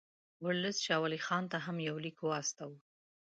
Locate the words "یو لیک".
1.87-2.17